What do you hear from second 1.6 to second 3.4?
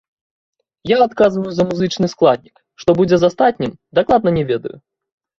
музычны складнік, што будзе з